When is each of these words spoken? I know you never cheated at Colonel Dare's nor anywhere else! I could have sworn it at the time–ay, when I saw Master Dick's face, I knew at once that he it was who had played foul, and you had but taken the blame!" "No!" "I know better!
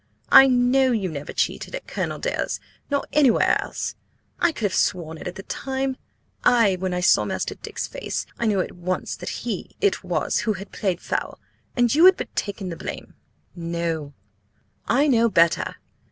I 0.31 0.47
know 0.47 0.91
you 0.91 1.09
never 1.11 1.31
cheated 1.31 1.75
at 1.75 1.85
Colonel 1.85 2.17
Dare's 2.17 2.59
nor 2.89 3.05
anywhere 3.13 3.61
else! 3.61 3.93
I 4.39 4.51
could 4.51 4.63
have 4.63 4.73
sworn 4.73 5.19
it 5.19 5.27
at 5.27 5.35
the 5.35 5.43
time–ay, 5.43 6.77
when 6.79 6.91
I 6.91 7.01
saw 7.01 7.23
Master 7.23 7.53
Dick's 7.53 7.85
face, 7.87 8.25
I 8.39 8.47
knew 8.47 8.61
at 8.61 8.71
once 8.71 9.15
that 9.17 9.29
he 9.45 9.75
it 9.79 10.03
was 10.03 10.39
who 10.39 10.53
had 10.53 10.71
played 10.71 11.01
foul, 11.01 11.39
and 11.75 11.93
you 11.93 12.05
had 12.05 12.17
but 12.17 12.35
taken 12.35 12.69
the 12.69 12.75
blame!" 12.75 13.13
"No!" 13.55 14.13
"I 14.87 15.05
know 15.07 15.29
better! 15.29 15.75